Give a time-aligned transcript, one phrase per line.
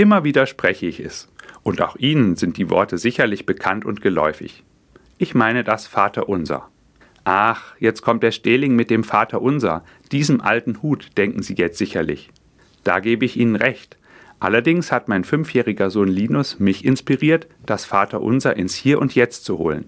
[0.00, 1.28] Immer wieder spreche ich es,
[1.62, 4.64] und auch Ihnen sind die Worte sicherlich bekannt und geläufig.
[5.18, 6.70] Ich meine das Vaterunser.
[7.24, 12.30] Ach, jetzt kommt der Stehling mit dem Vaterunser, diesem alten Hut, denken Sie jetzt sicherlich.
[12.82, 13.98] Da gebe ich Ihnen recht.
[14.38, 19.58] Allerdings hat mein fünfjähriger Sohn Linus mich inspiriert, das Vaterunser ins Hier und Jetzt zu
[19.58, 19.84] holen.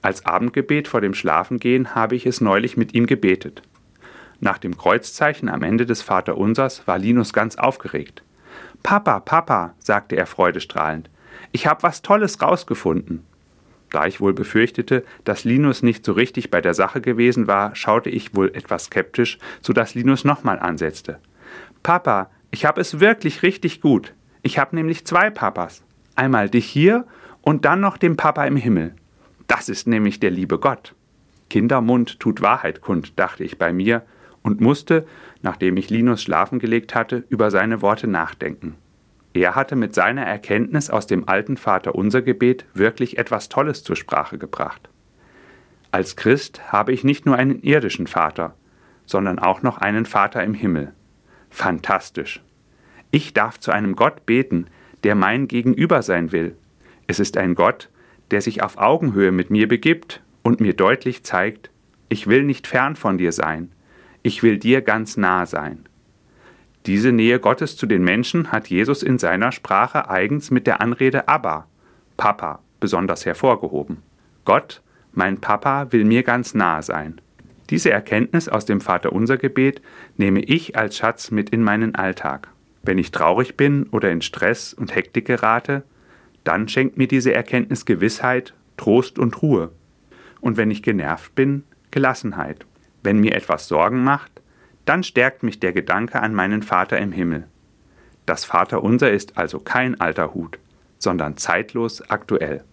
[0.00, 3.62] Als Abendgebet vor dem Schlafengehen habe ich es neulich mit ihm gebetet.
[4.38, 8.22] Nach dem Kreuzzeichen am Ende des Vaterunsers war Linus ganz aufgeregt.
[8.82, 11.10] Papa, Papa, sagte er freudestrahlend,
[11.52, 13.24] ich habe was Tolles rausgefunden.
[13.90, 18.10] Da ich wohl befürchtete, dass Linus nicht so richtig bei der Sache gewesen war, schaute
[18.10, 21.20] ich wohl etwas skeptisch, so dass Linus nochmal ansetzte.
[21.82, 24.12] Papa, ich habe es wirklich richtig gut.
[24.42, 25.82] Ich habe nämlich zwei Papas.
[26.16, 27.06] Einmal dich hier
[27.40, 28.94] und dann noch den Papa im Himmel.
[29.46, 30.94] Das ist nämlich der liebe Gott.
[31.50, 34.02] Kindermund tut Wahrheit kund, dachte ich bei mir
[34.44, 35.04] und musste,
[35.42, 38.76] nachdem ich Linus schlafen gelegt hatte, über seine Worte nachdenken.
[39.32, 44.38] Er hatte mit seiner Erkenntnis aus dem alten Vaterunser Gebet wirklich etwas Tolles zur Sprache
[44.38, 44.88] gebracht.
[45.90, 48.54] Als Christ habe ich nicht nur einen irdischen Vater,
[49.06, 50.92] sondern auch noch einen Vater im Himmel.
[51.50, 52.42] Fantastisch.
[53.10, 54.66] Ich darf zu einem Gott beten,
[55.02, 56.56] der mein Gegenüber sein will.
[57.06, 57.90] Es ist ein Gott,
[58.30, 61.70] der sich auf Augenhöhe mit mir begibt und mir deutlich zeigt,
[62.08, 63.70] ich will nicht fern von dir sein,
[64.24, 65.84] ich will dir ganz nah sein.
[66.86, 71.28] Diese Nähe Gottes zu den Menschen hat Jesus in seiner Sprache eigens mit der Anrede
[71.28, 71.68] Abba,
[72.16, 73.98] Papa, besonders hervorgehoben.
[74.44, 74.82] Gott,
[75.12, 77.20] mein Papa, will mir ganz nah sein.
[77.68, 79.82] Diese Erkenntnis aus dem Vaterunser Gebet
[80.16, 82.48] nehme ich als Schatz mit in meinen Alltag.
[82.82, 85.82] Wenn ich traurig bin oder in Stress und Hektik gerate,
[86.44, 89.70] dann schenkt mir diese Erkenntnis Gewissheit, Trost und Ruhe.
[90.40, 92.66] Und wenn ich genervt bin, Gelassenheit.
[93.04, 94.32] Wenn mir etwas Sorgen macht,
[94.86, 97.46] dann stärkt mich der Gedanke an meinen Vater im Himmel.
[98.26, 100.58] Das Vaterunser ist also kein alter Hut,
[100.98, 102.64] sondern zeitlos aktuell.